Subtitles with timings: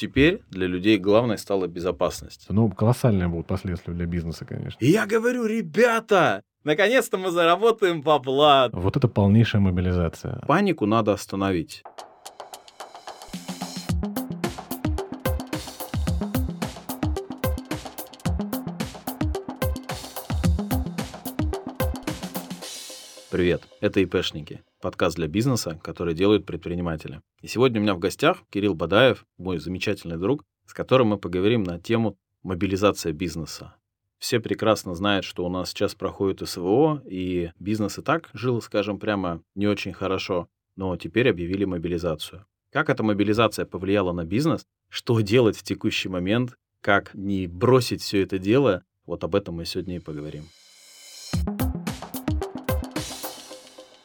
[0.00, 2.46] Теперь для людей главной стала безопасность.
[2.48, 4.78] Ну, колоссальные будут последствия для бизнеса, конечно.
[4.82, 8.70] И я говорю, ребята, наконец-то мы заработаем бабла.
[8.72, 10.40] Вот это полнейшая мобилизация.
[10.48, 11.82] Панику надо остановить.
[23.30, 27.20] Привет, это ИПшники, подкаст для бизнеса, который делают предприниматели.
[27.42, 31.62] И сегодня у меня в гостях Кирилл Бадаев, мой замечательный друг, с которым мы поговорим
[31.62, 33.74] на тему мобилизация бизнеса.
[34.18, 38.98] Все прекрасно знают, что у нас сейчас проходит СВО, и бизнес и так жил, скажем
[38.98, 42.44] прямо, не очень хорошо, но теперь объявили мобилизацию.
[42.70, 44.66] Как эта мобилизация повлияла на бизнес?
[44.88, 46.56] Что делать в текущий момент?
[46.80, 48.84] Как не бросить все это дело?
[49.06, 50.44] Вот об этом мы сегодня и поговорим.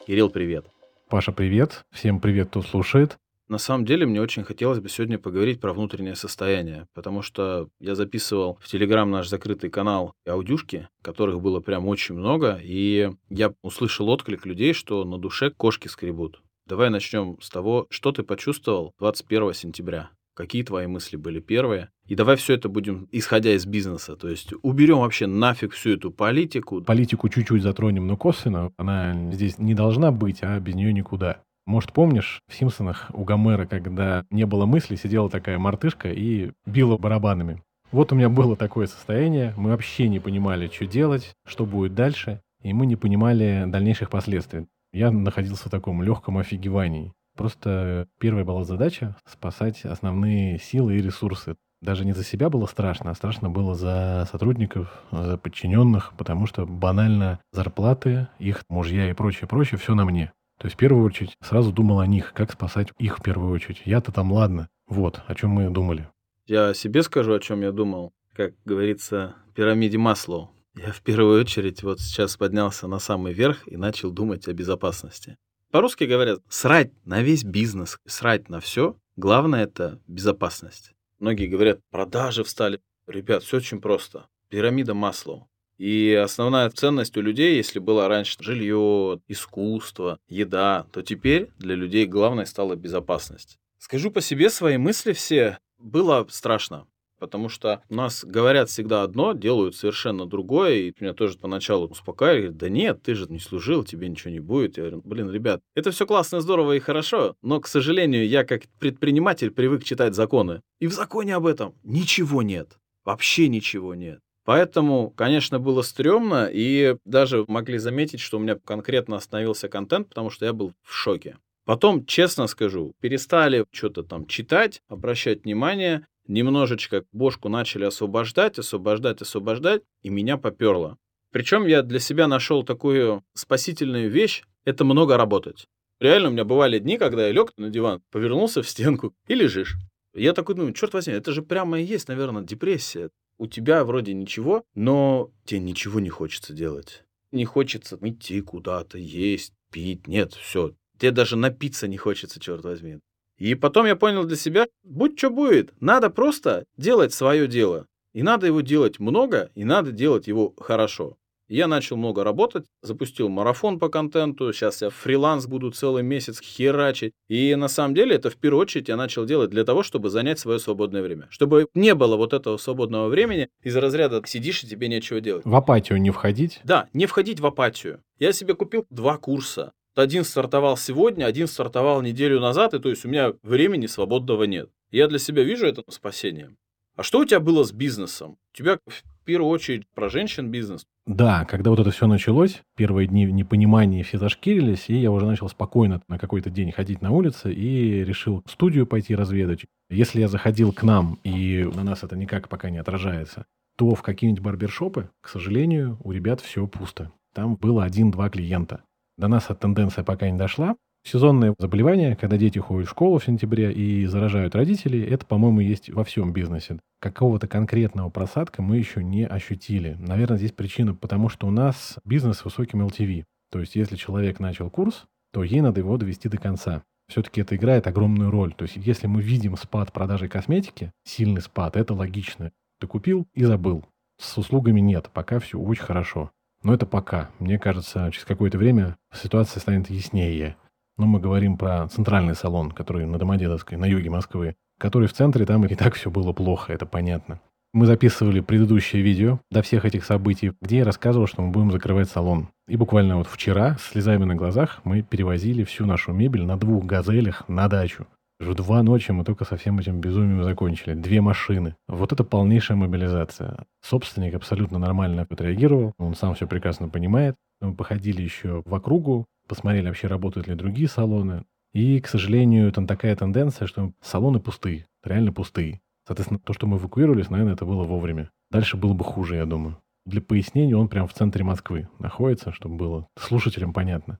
[0.06, 0.68] Кирилл, привет.
[1.10, 1.84] Паша, привет.
[1.92, 3.18] Всем привет, кто слушает.
[3.48, 7.96] На самом деле, мне очень хотелось бы сегодня поговорить про внутреннее состояние, потому что я
[7.96, 14.08] записывал в Телеграм наш закрытый канал аудюшки, которых было прям очень много, и я услышал
[14.10, 16.40] отклик людей, что на душе кошки скребут.
[16.68, 20.12] Давай начнем с того, что ты почувствовал 21 сентября.
[20.36, 21.90] Какие твои мысли были первые?
[22.08, 24.18] И давай все это будем, исходя из бизнеса.
[24.18, 26.82] То есть уберем вообще нафиг всю эту политику.
[26.82, 28.72] Политику чуть-чуть затронем, но косвенно.
[28.78, 31.42] Она здесь не должна быть, а без нее никуда.
[31.66, 36.98] Может, помнишь, в «Симпсонах» у Гомера, когда не было мысли, сидела такая мартышка и била
[36.98, 37.64] барабанами.
[37.92, 39.54] Вот у меня было такое состояние.
[39.56, 42.42] Мы вообще не понимали, что делать, что будет дальше.
[42.62, 44.68] И мы не понимали дальнейших последствий.
[44.92, 47.14] Я находился в таком легком офигевании.
[47.36, 51.56] Просто первая была задача— спасать основные силы и ресурсы.
[51.82, 56.66] Даже не за себя было страшно, а страшно было за сотрудников, за подчиненных, потому что
[56.66, 60.32] банально зарплаты, их мужья и прочее, прочее, все на мне.
[60.58, 63.82] То есть в первую очередь сразу думал о них, как спасать их в первую очередь.
[63.86, 64.70] Я-то там ладно.
[64.88, 66.10] Вот, о чем мы думали.
[66.48, 68.14] Я себе скажу, о чем я думал.
[68.34, 70.52] Как говорится, пирамиде Маслоу.
[70.76, 75.38] Я в первую очередь вот сейчас поднялся на самый верх и начал думать о безопасности.
[75.76, 78.96] По-русски говорят, срать на весь бизнес, срать на все.
[79.18, 80.94] Главное это безопасность.
[81.20, 82.80] Многие говорят, продажи встали.
[83.08, 84.28] Ребят, все очень просто.
[84.48, 85.50] Пирамида Маслоу.
[85.78, 92.06] И основная ценность у людей, если было раньше жилье, искусство, еда, то теперь для людей
[92.06, 93.58] главной стала безопасность.
[93.78, 95.60] Скажу по себе свои мысли все.
[95.78, 96.88] Было страшно
[97.20, 102.50] потому что у нас говорят всегда одно, делают совершенно другое, и меня тоже поначалу успокаивали,
[102.50, 104.78] да нет, ты же не служил, тебе ничего не будет.
[104.78, 108.64] Я говорю, блин, ребят, это все классно, здорово и хорошо, но, к сожалению, я как
[108.80, 114.20] предприниматель привык читать законы, и в законе об этом ничего нет, вообще ничего нет.
[114.46, 120.30] Поэтому, конечно, было стрёмно, и даже могли заметить, что у меня конкретно остановился контент, потому
[120.30, 121.38] что я был в шоке.
[121.66, 129.82] Потом, честно скажу, перестали что-то там читать, обращать внимание, немножечко бошку начали освобождать, освобождать, освобождать,
[130.02, 130.98] и меня поперло.
[131.32, 135.68] Причем я для себя нашел такую спасительную вещь— это много работать.
[136.00, 139.76] Реально, у меня бывали дни, когда я лег на диван, повернулся в стенку и лежишь.
[140.14, 143.10] Я такой думаю, черт возьми, это же прямо и есть, наверное, депрессия.
[143.38, 147.04] У тебя вроде ничего, но тебе ничего не хочется делать.
[147.32, 150.08] Не хочется идти куда-то, есть, пить.
[150.08, 150.74] Нет, все.
[150.98, 153.00] Тебе даже напиться не хочется, черт возьми.
[153.38, 157.86] И потом я понял для себя, будь что будет, надо просто делать свое дело.
[158.14, 161.18] И надо его делать много, и надо делать его хорошо.
[161.48, 167.14] Я начал много работать, запустил марафон по контенту, сейчас я фриланс буду целый месяц херачить.
[167.28, 170.40] И на самом деле это в первую очередь я начал делать для того, чтобы занять
[170.40, 171.28] свое свободное время.
[171.30, 175.46] Чтобы не было вот этого свободного времени из разряда сидишь и тебе нечего делать.
[175.46, 176.62] В апатию не входить?
[176.64, 178.02] Да, не входить в апатию.
[178.18, 179.72] Я себе купил два курса.
[179.96, 184.70] Один стартовал сегодня, один стартовал неделю назад, и то есть у меня времени свободного нет.
[184.92, 186.58] Я для себя вижу это спасением.
[186.98, 188.38] А что у тебя было с бизнесом?
[188.54, 190.86] У тебя в первую очередь про женщин бизнес.
[191.06, 195.48] Да, когда вот это все началось, первые дни непонимания все зашкирились, и я уже начал
[195.48, 199.66] спокойно на какой-то день ходить на улице и решил в студию пойти разведать.
[199.90, 203.46] Если я заходил к нам, и на нас это никак пока не отражается,
[203.78, 207.12] то в какие-нибудь барбершопы, к сожалению, у ребят все пусто.
[207.34, 208.84] Там было один-два клиента.
[209.18, 210.76] До нас эта тенденция пока не дошла.
[211.08, 215.90] Сезонные заболевания, когда дети ходят в школу в сентябре и заражают родителей, это, по-моему, есть
[215.92, 216.80] во всем бизнесе.
[217.00, 219.96] Какого-то конкретного просадка мы еще не ощутили.
[220.00, 223.24] Наверное, здесь причина, потому что у нас бизнес с высоким LTV.
[223.52, 226.82] То есть, если человек начал курс, то ей надо его довести до конца.
[227.08, 228.54] Все-таки это играет огромную роль.
[228.54, 232.52] То есть, если мы видим спад продажи косметики, сильный спад, это логично.
[232.80, 233.86] Ты купил и забыл.
[234.20, 236.32] С услугами нет, пока все очень хорошо.
[236.66, 237.30] Но это пока.
[237.38, 240.58] Мне кажется, через какое-то время ситуация станет яснее.
[240.98, 244.56] Но мы говорим про центральный салон, который на Домодедовской, на юге Москвы.
[244.80, 247.40] который в центре, там и так все было плохо, это понятно.
[247.72, 252.10] Мы записывали предыдущее видео до всех этих событий, где я рассказывал, что мы будем закрывать
[252.10, 252.50] салон.
[252.68, 257.48] И буквально вот вчера, слезами на глазах, мы перевозили всю нашу мебель на двух «Газелях»
[257.48, 258.08] на дачу.
[258.38, 260.94] В два ночи мы только со всем этим безумием закончили.
[260.94, 261.78] Две машины.
[261.88, 263.66] Вот это полнейшая мобилизация.
[263.82, 265.94] Собственник абсолютно нормально отреагировал.
[265.98, 267.36] Он сам все прекрасно понимает.
[267.62, 271.46] Мы походили еще в округу, посмотрели вообще, работают ли другие салоны.
[271.74, 275.80] И, к сожалению, там такая тенденция, что салоны пустые, реально пустые.
[276.06, 278.32] Соответственно, то, что мы эвакуировались, наверное, это было вовремя.
[278.52, 279.78] Дальше было бы хуже, я думаю.
[280.06, 284.20] Для пояснения, он прям в центре Москвы находится, чтобы было слушателям понятно.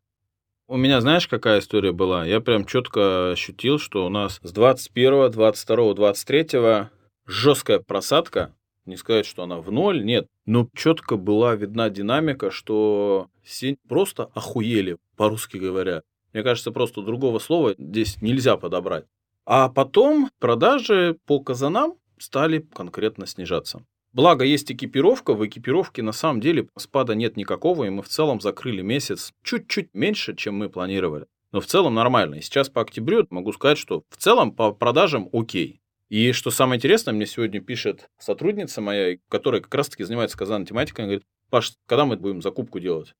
[0.68, 2.26] У меня, знаешь, какая история была?
[2.26, 6.90] Я прям четко ощутил, что у нас с 21, 22, 23
[7.28, 8.56] жесткая просадка.
[8.86, 10.28] Не сказать, что она в ноль, нет.
[10.48, 16.02] Но четко была видна динамика, что все просто охуели, по-русски говоря.
[16.34, 19.06] Мне кажется, просто другого слова здесь нельзя подобрать.
[19.46, 23.86] А потом продажи по казанам стали конкретно снижаться.
[24.16, 28.40] Благо, есть экипировка, в экипировке на самом деле спада нет никакого, и мы в целом
[28.40, 31.26] закрыли месяц чуть-чуть меньше, чем мы планировали.
[31.52, 32.36] Но в целом нормально.
[32.36, 35.82] И сейчас по октябрю могу сказать, что в целом по продажам окей.
[36.08, 41.04] И что самое интересное, мне сегодня пишет сотрудница моя, которая как раз-таки занимается казан тематикой,
[41.04, 43.14] она говорит, Паш, когда мы будем закупку делать?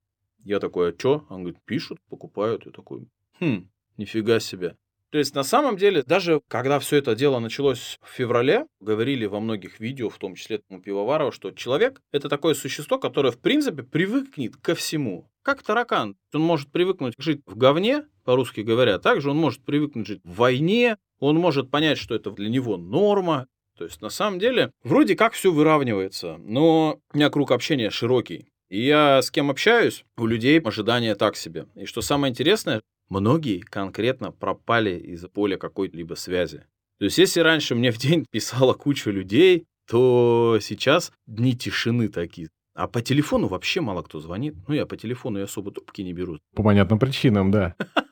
[0.44, 1.26] Я такой, а что?
[1.28, 2.64] Он говорит, пишут, покупают.
[2.64, 3.06] Я такой,
[3.38, 4.76] хм, нифига себе.
[5.10, 9.40] То есть на самом деле, даже когда все это дело началось в феврале, говорили во
[9.40, 13.82] многих видео, в том числе у Пивоварова, что человек— это такое существо, которое, в принципе,
[13.82, 15.30] привыкнет ко всему.
[15.42, 16.16] Как таракан.
[16.34, 20.96] Он может привыкнуть жить в говне, по-русски говоря, также он может привыкнуть жить в войне,
[21.20, 23.46] он может понять, что это для него норма.
[23.78, 28.48] То есть, на самом деле, вроде как все выравнивается, но у меня круг общения широкий.
[28.68, 31.66] И я с кем общаюсь, у людей ожидания так себе.
[31.76, 36.64] И что самое интересное, многие конкретно пропали из поля какой-либо связи.
[36.98, 42.48] То есть, если раньше мне в день писала куча людей, то сейчас дни тишины такие.
[42.74, 44.54] А по телефону вообще мало кто звонит.
[44.68, 46.38] Ну, я по телефону и особо трубки не беру.
[46.54, 47.74] По понятным причинам, да.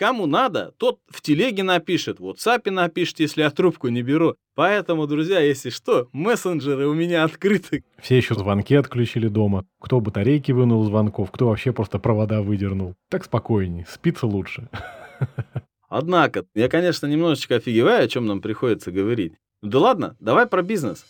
[0.00, 4.34] Кому надо, тот в телеге напишет, в WhatsApp напишет, если я трубку не беру.
[4.54, 7.84] Поэтому, друзья, если что, мессенджеры у меня открыты.
[8.00, 9.66] Все еще звонки отключили дома.
[9.78, 12.94] Кто батарейки вынул звонков, кто вообще просто провода выдернул.
[13.10, 14.70] Так спокойней, спится лучше.
[15.90, 19.34] Однако, я, конечно, немножечко офигеваю, о чем нам приходится говорить.
[19.60, 21.04] Да ладно, давай про бизнес.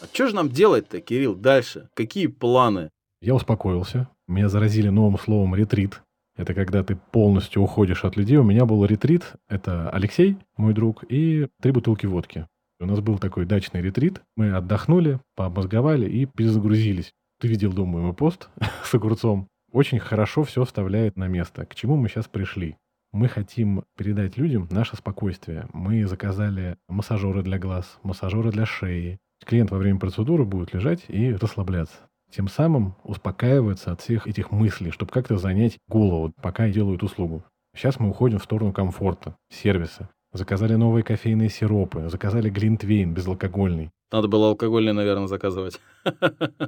[0.00, 1.90] А что же нам делать-то, Кирилл, дальше?
[1.92, 2.88] Какие планы?
[3.20, 4.08] Я успокоился.
[4.26, 6.02] Меня заразили новым словом ретрит.
[6.36, 8.38] Это когда ты полностью уходишь от людей.
[8.38, 9.34] У меня был ретрит.
[9.48, 12.48] Это Алексей, мой друг, и три бутылки водки.
[12.80, 14.22] У нас был такой дачный ретрит.
[14.34, 17.12] Мы отдохнули, пообмозговали и перезагрузились.
[17.38, 18.48] Ты видел, думаю, мой пост
[18.84, 19.46] с огурцом.
[19.72, 21.66] Очень хорошо все вставляет на место.
[21.66, 22.76] К чему мы сейчас пришли?
[23.12, 25.68] Мы хотим передать людям наше спокойствие.
[25.72, 29.18] Мы заказали массажеры для глаз, массажеры для шеи.
[29.44, 34.90] Клиент во время процедуры будет лежать и расслабляться тем самым успокаивается от всех этих мыслей,
[34.90, 37.44] чтобы как-то занять голову, пока делают услугу.
[37.76, 40.08] Сейчас мы уходим в сторону комфорта, сервиса.
[40.32, 43.90] Заказали новые кофейные сиропы, заказали глинтвейн безалкогольный.
[44.10, 45.80] Надо было алкогольный, наверное, заказывать.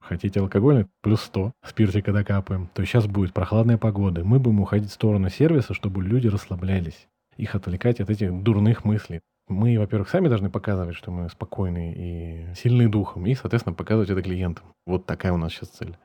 [0.00, 0.86] Хотите алкогольный?
[1.00, 1.52] Плюс 100.
[1.64, 2.68] Спиртика докапаем.
[2.74, 4.24] То сейчас будет прохладная погода.
[4.24, 7.06] Мы будем уходить в сторону сервиса, чтобы люди расслаблялись.
[7.36, 9.20] Их отвлекать от этих дурных мыслей.
[9.48, 14.22] Мы, во-первых, сами должны показывать, что мы спокойные и сильные духом, и, соответственно, показывать это
[14.22, 14.64] клиентам.
[14.86, 15.96] Вот такая у нас сейчас цель.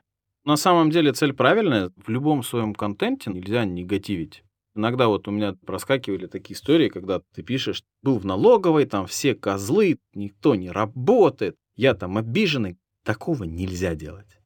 [0.44, 1.90] На самом деле цель правильная.
[1.96, 4.42] В любом своем контенте нельзя негативить.
[4.74, 9.34] Иногда вот у меня проскакивали такие истории, когда ты пишешь, был в налоговой, там все
[9.34, 12.76] козлы, никто не работает, я там обиженный.
[13.04, 14.39] Такого нельзя делать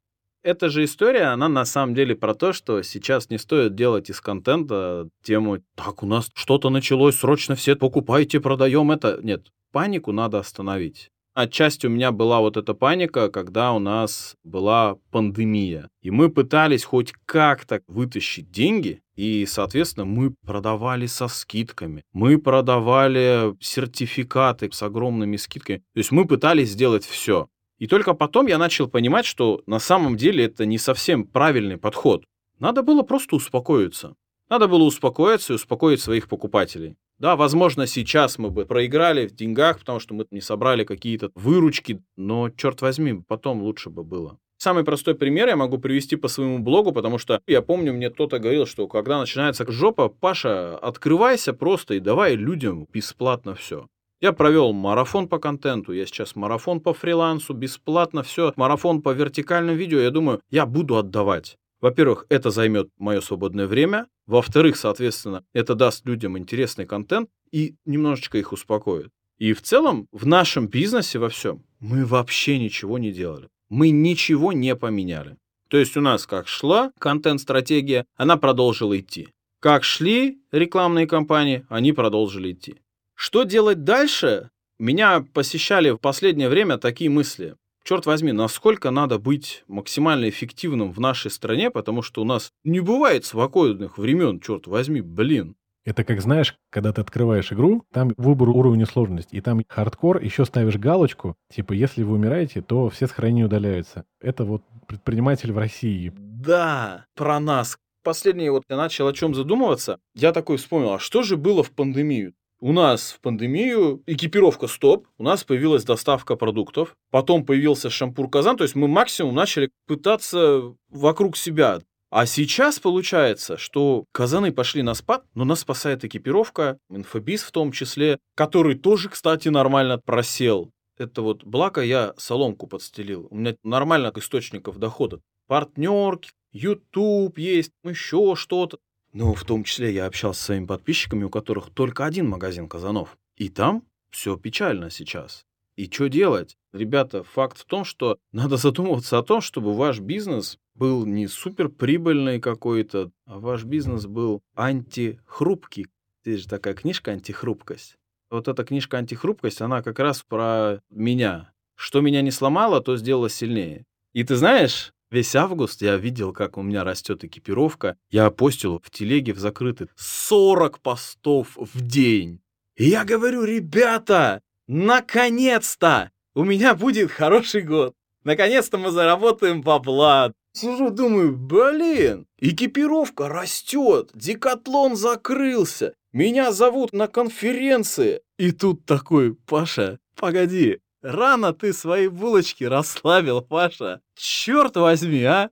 [0.44, 4.20] эта же история, она на самом деле про то, что сейчас не стоит делать из
[4.20, 9.18] контента тему «так, у нас что-то началось, срочно все покупайте, продаем это».
[9.22, 11.10] Нет, панику надо остановить.
[11.32, 15.88] Отчасти у меня была вот эта паника, когда у нас была пандемия.
[16.00, 22.04] И мы пытались хоть как-то вытащить деньги, и, соответственно, мы продавали со скидками.
[22.12, 25.78] Мы продавали сертификаты с огромными скидками.
[25.94, 27.48] То есть мы пытались сделать все.
[27.84, 32.24] И только потом я начал понимать, что на самом деле это не совсем правильный подход.
[32.58, 34.14] Надо было просто успокоиться.
[34.48, 36.96] Надо было успокоиться и успокоить своих покупателей.
[37.18, 42.02] Да, возможно, сейчас мы бы проиграли в деньгах, потому что мы не собрали какие-то выручки,
[42.16, 44.38] но, черт возьми, потом лучше бы было.
[44.56, 48.38] Самый простой пример я могу привести по своему блогу, потому что я помню, мне кто-то
[48.38, 53.88] говорил, что когда начинается жопа, Паша, открывайся просто и давай людям бесплатно все.
[54.24, 59.76] Я провел марафон по контенту, я сейчас марафон по фрилансу, бесплатно все, марафон по вертикальным
[59.76, 60.00] видео.
[60.00, 61.58] Я думаю, я буду отдавать.
[61.82, 64.06] Во-первых, это займет мое свободное время.
[64.26, 69.10] Во-вторых, соответственно, это даст людям интересный контент и немножечко их успокоит.
[69.36, 73.48] И в целом в нашем бизнесе во всем мы вообще ничего не делали.
[73.68, 75.36] Мы ничего не поменяли.
[75.68, 79.28] То есть у нас как шла контент-стратегия, она продолжила идти.
[79.60, 82.76] Как шли рекламные кампании, они продолжили идти.
[83.14, 84.50] Что делать дальше?
[84.78, 87.56] Меня посещали в последнее время такие мысли.
[87.84, 92.80] Черт возьми, насколько надо быть максимально эффективным в нашей стране, потому что у нас не
[92.80, 95.54] бывает спокойных времен, черт возьми, блин.
[95.84, 100.46] Это как, знаешь, когда ты открываешь игру, там выбор уровня сложности, и там хардкор, еще
[100.46, 104.06] ставишь галочку, типа, если вы умираете, то все сохранения удаляются.
[104.18, 106.10] Это вот предприниматель в России.
[106.16, 107.76] Да, про нас.
[108.02, 109.98] Последнее вот я начал о чем задумываться.
[110.14, 112.32] Я такой вспомнил, а что же было в пандемию?
[112.60, 118.56] У нас в пандемию экипировка стоп, у нас появилась доставка продуктов, потом появился шампур казан,
[118.56, 121.80] то есть мы максимум начали пытаться вокруг себя
[122.16, 127.72] а сейчас получается, что казаны пошли на спад, но нас спасает экипировка, инфобиз в том
[127.72, 130.70] числе, который тоже, кстати, нормально просел.
[130.96, 133.26] Это вот благо я соломку подстелил.
[133.30, 135.18] У меня нормально источников дохода.
[135.48, 138.78] Партнерки, YouTube есть, еще что-то.
[139.14, 143.16] Но в том числе я общался с своими подписчиками, у которых только один магазин казанов.
[143.36, 145.46] И там все печально сейчас.
[145.76, 146.56] И что делать?
[146.72, 151.68] Ребята, факт в том, что надо задумываться о том, чтобы ваш бизнес был не супер
[151.68, 155.86] прибыльный какой-то, а ваш бизнес был антихрупкий.
[156.24, 157.96] Здесь же такая книжка «Антихрупкость».
[158.30, 161.52] Вот эта книжка «Антихрупкость», она как раз про меня.
[161.76, 163.84] Что меня не сломало, то сделало сильнее.
[164.12, 167.96] И ты знаешь, весь август я видел, как у меня растет экипировка.
[168.10, 172.40] Я постил в телеге в закрытый 40 постов в день.
[172.76, 177.94] И я говорю, ребята, наконец-то у меня будет хороший год.
[178.24, 180.32] Наконец-то мы заработаем бабла.
[180.52, 188.20] Сижу, думаю, блин, экипировка растет, декатлон закрылся, меня зовут на конференции.
[188.38, 194.00] И тут такой, Паша, погоди, рано ты свои булочки расслабил, Паша.
[194.16, 195.50] Черт возьми, а?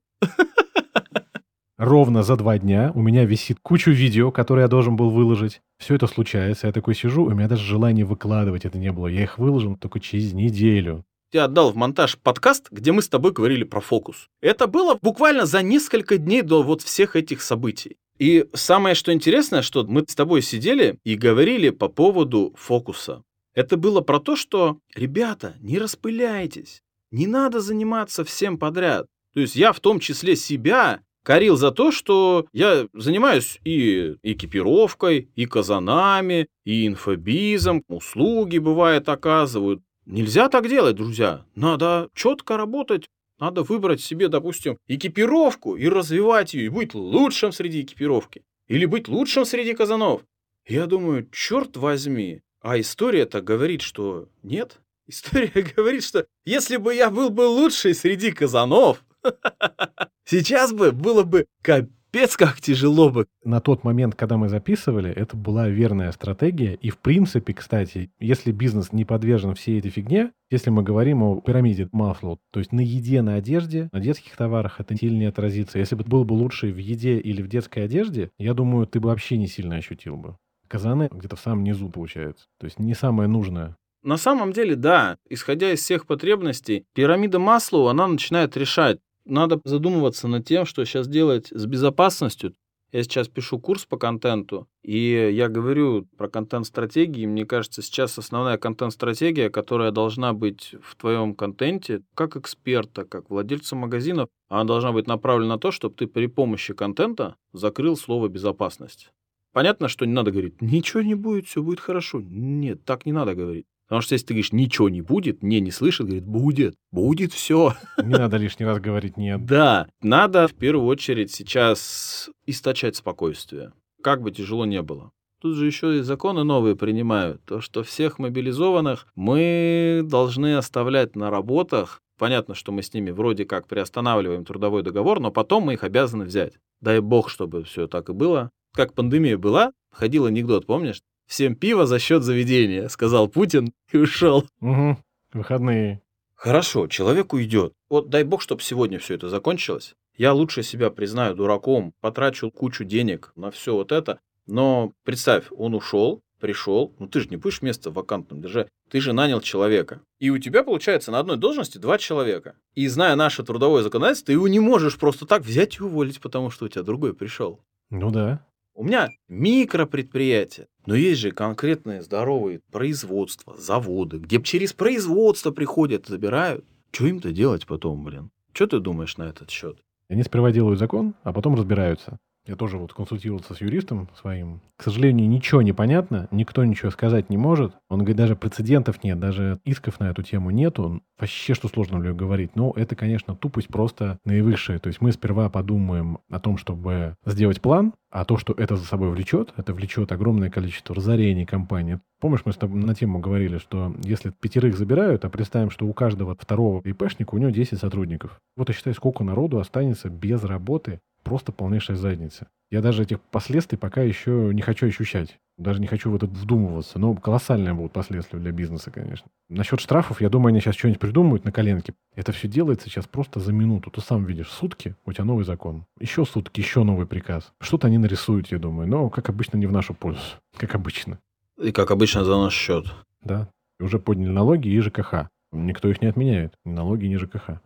[1.79, 5.61] Ровно за два дня у меня висит кучу видео, которые я должен был выложить.
[5.79, 6.69] Все это случается.
[6.69, 9.09] Я такой сижу, у меня даже желания выкладывать это не было.
[9.09, 13.33] Я их выложил только через неделю я отдал в монтаж подкаст, где мы с тобой
[13.33, 14.29] говорили про фокус.
[14.41, 17.97] Это было буквально за несколько дней до вот всех этих событий.
[18.19, 23.23] И самое, что интересное, что мы с тобой сидели и говорили по поводу фокуса.
[23.55, 29.07] Это было про то, что, ребята, не распыляйтесь, не надо заниматься всем подряд.
[29.35, 35.31] То есть я в том числе себя корил за то, что я занимаюсь и экипировкой,
[35.35, 39.83] и казанами, и инфобизом, услуги, бывает, оказывают.
[40.07, 41.45] Нельзя так делать, друзья.
[41.55, 43.07] Надо четко работать.
[43.39, 48.43] Надо выбрать себе, допустим, экипировку и развивать ее, и быть лучшим среди экипировки.
[48.69, 50.23] Или быть лучшим среди казанов.
[50.67, 52.41] Я думаю, черт возьми.
[52.63, 54.81] А история-то говорит, что нет.
[55.09, 59.05] История говорит, что если бы я был бы лучший среди казанов,
[60.25, 63.27] сейчас бы было бы капец как тяжело бы.
[63.45, 66.75] На тот момент, когда мы записывали, это была верная стратегия.
[66.75, 71.41] И в принципе, кстати, если бизнес не подвержен всей этой фигне, если мы говорим о
[71.41, 75.81] пирамиде Маслоу, то есть на еде, на одежде, на детских товарах это сильно отразится.
[75.81, 79.09] Если бы был бы лучше в еде или в детской одежде, я думаю, ты бы
[79.09, 80.37] вообще не сильно ощутил бы.
[80.73, 82.47] Казаны где-то в самом низу получается.
[82.59, 83.77] То есть не самое нужное.
[84.03, 90.29] На самом деле, да, исходя из всех потребностей, пирамида Маслоу, она начинает решать, надо задумываться
[90.29, 92.55] над тем, что сейчас делать с безопасностью.
[92.91, 97.27] Я сейчас пишу курс по контенту, и я говорю про контент-стратегии.
[97.27, 103.77] Мне кажется, сейчас основная контент-стратегия, которая должна быть в твоем контенте, как эксперта, как владельца
[103.77, 109.13] магазинов, она должна быть направлена на то, чтобы ты при помощи контента закрыл слово «безопасность».
[109.53, 112.21] Понятно, что не надо говорить, ничего не будет, все будет хорошо.
[112.23, 113.67] Нет, так не надо говорить.
[113.87, 117.75] Потому что если ты говоришь, ничего не будет, не, не слышит, говорит, будет, будет все.
[118.03, 119.45] Не надо лишний раз говорить нет.
[119.47, 125.11] Да, надо в первую очередь сейчас источать спокойствие, как бы тяжело не было.
[125.43, 127.45] Тут же еще и законы новые принимают.
[127.45, 132.01] То, что всех мобилизованных мы должны оставлять на работах.
[132.17, 136.25] Понятно, что мы с ними вроде как приостанавливаем трудовой договор, но потом мы их обязаны
[136.25, 136.55] взять.
[136.81, 138.51] Дай бог, чтобы все так и было.
[138.75, 141.03] Как пандемия была, ходил анекдот, помнишь?
[141.27, 144.47] Всем пиво за счет заведения, сказал Путин и ушел.
[144.61, 144.99] Угу.
[145.35, 146.03] Выходные.
[146.35, 147.73] Хорошо, человек уйдет.
[147.89, 149.95] Вот дай бог, чтобы сегодня все это закончилось.
[150.17, 154.21] Я лучше себя признаю дураком, потрачу кучу денег на все вот это.
[154.47, 159.13] Но представь, он ушел, пришел, ну ты же не будешь место вакантным держать, ты же
[159.13, 160.01] нанял человека.
[160.19, 162.57] И у тебя получается на одной должности два человека.
[162.75, 166.51] И зная наше трудовое законодательство, ты его не можешь просто так взять и уволить, потому
[166.51, 167.61] что у тебя другой пришел.
[167.91, 168.45] Ну да.
[168.75, 176.65] У меня микропредприятие, но есть же конкретные здоровые производства, заводы, где через производство приходят, забирают.
[176.91, 178.31] Что им-то делать потом, блин?
[178.55, 179.79] Что ты думаешь на этот счет?
[180.09, 182.19] Они сперва делают закон, а потом разбираются.
[182.45, 184.61] Я тоже вот консультировался с юристом своим.
[184.77, 187.73] К сожалению, ничего не понятно, никто ничего сказать не может.
[187.89, 191.03] Он говорит, даже прецедентов нет, даже исков на эту тему нету.
[191.21, 192.57] Вообще, что сложно говорить.
[192.57, 194.81] Но это, конечно, тупость просто наивысшая.
[194.81, 198.85] То есть мы сперва подумаем о том, чтобы сделать план, а то, что это за
[198.85, 202.01] собой влечет, это влечет огромное количество разорений компании.
[202.21, 205.93] Помнишь, мы с тобой на тему говорили, что если пятерых забирают, а представим, что у
[205.93, 208.41] каждого второго ИПшника у него 10 сотрудников.
[208.57, 212.49] Вот и считай, сколько народу останется без работы просто полнейшая задница.
[212.71, 215.39] Я даже этих последствий пока еще не хочу ощущать.
[215.59, 216.99] Даже не хочу в это вдумываться.
[216.99, 219.29] Но колоссальные будут последствия для бизнеса, конечно.
[219.51, 221.93] Насчет штрафов, я думаю, они сейчас что-нибудь придумают на коленке.
[222.15, 223.91] Это все делается сейчас просто за минуту.
[223.91, 225.85] Ты сам видишь, сутки, у тебя новый закон.
[226.01, 227.53] Еще сутки, еще новый приказ.
[227.61, 228.89] Что-то они нарисуют, я думаю.
[228.89, 230.23] Но, как обычно, не в нашу пользу.
[230.57, 231.19] Как обычно.
[231.63, 232.87] И как обычно за наш счет.
[233.23, 233.49] Да.
[233.79, 235.29] Уже подняли налоги и ЖКХ.
[235.53, 236.55] Никто их не отменяет.
[236.65, 237.61] Ни налоги, ни ЖКХ.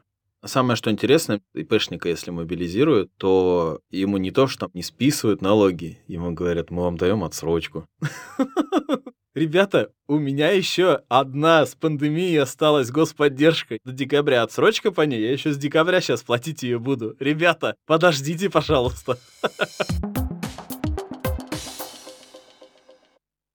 [0.47, 6.33] Самое, что интересно, ИПшника, если мобилизируют, то ему не то, что не списывают налоги, ему
[6.33, 7.87] говорят, мы вам даем отсрочку.
[9.35, 14.43] Ребята, у меня еще одна с пандемией осталась господдержка до декабря.
[14.43, 17.15] Отсрочка по ней, я еще с декабря сейчас платить ее буду.
[17.21, 19.19] Ребята, подождите, пожалуйста.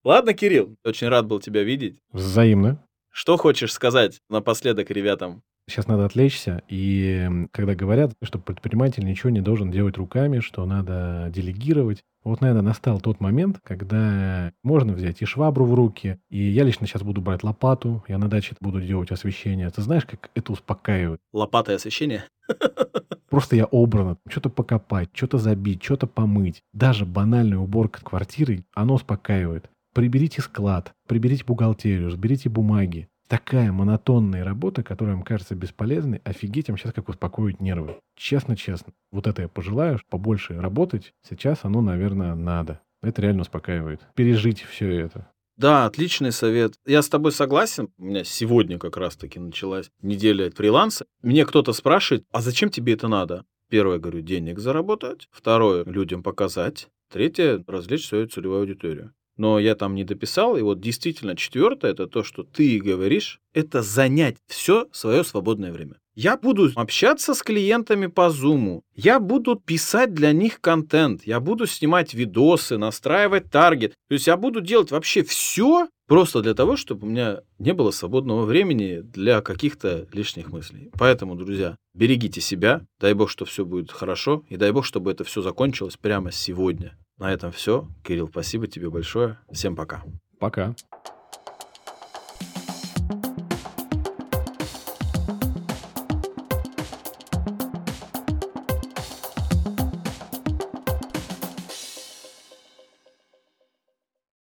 [0.03, 1.99] Ладно, Кирилл, очень рад был тебя видеть.
[2.11, 2.83] Взаимно.
[3.09, 5.41] Что хочешь сказать напоследок ребятам?
[5.67, 11.29] Сейчас надо отвлечься, и когда говорят, что предприниматель ничего не должен делать руками, что надо
[11.33, 16.63] делегировать, вот, наверное, настал тот момент, когда можно взять и швабру в руки, и я
[16.63, 19.69] лично сейчас буду брать лопату, я на даче буду делать освещение.
[19.71, 21.19] Ты знаешь, как это успокаивает?
[21.33, 22.25] Лопата и освещение?
[23.29, 24.17] Просто я обрано.
[24.27, 26.61] Что-то покопать, что-то забить, что-то помыть.
[26.73, 29.69] Даже банальная уборка квартиры, оно успокаивает.
[29.93, 36.77] Приберите склад, приберите бухгалтерию, сберите бумаги такая монотонная работа, которая вам кажется бесполезной, офигеть, им
[36.77, 37.95] сейчас как успокоить нервы.
[38.17, 38.91] Честно-честно.
[39.09, 41.13] Вот это я пожелаю, побольше работать.
[41.27, 42.81] Сейчас оно, наверное, надо.
[43.01, 44.01] Это реально успокаивает.
[44.15, 45.31] Пережить все это.
[45.55, 46.73] Да, отличный совет.
[46.85, 47.87] Я с тобой согласен.
[47.97, 51.05] У меня сегодня как раз-таки началась неделя фриланса.
[51.21, 53.45] Мне кто-то спрашивает, а зачем тебе это надо?
[53.69, 55.29] Первое, говорю, денег заработать.
[55.31, 56.89] Второе, людям показать.
[57.09, 60.55] Третье, развлечь свою целевую аудиторию но я там не дописал.
[60.55, 65.95] И вот действительно четвертое, это то, что ты говоришь, это занять все свое свободное время.
[66.13, 71.65] Я буду общаться с клиентами по Zoom, я буду писать для них контент, я буду
[71.65, 73.93] снимать видосы, настраивать таргет.
[74.09, 77.91] То есть я буду делать вообще все просто для того, чтобы у меня не было
[77.91, 80.91] свободного времени для каких-то лишних мыслей.
[80.99, 85.23] Поэтому, друзья, берегите себя, дай бог, что все будет хорошо, и дай бог, чтобы это
[85.23, 86.97] все закончилось прямо сегодня.
[87.17, 87.87] На этом все.
[88.03, 89.39] Кирилл, спасибо тебе большое.
[89.53, 90.03] Всем пока.
[90.37, 90.75] Пока.